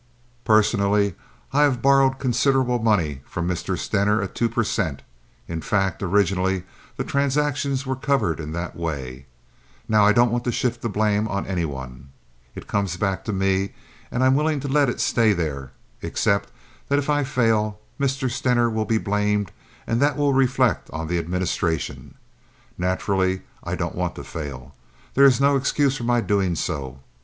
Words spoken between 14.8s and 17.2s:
it stay there, except that if